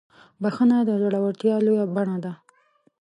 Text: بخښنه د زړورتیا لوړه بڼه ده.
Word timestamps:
بخښنه 0.41 0.77
د 0.87 0.91
زړورتیا 1.01 1.55
لوړه 1.65 1.85
بڼه 1.95 2.17
ده. 2.23 2.33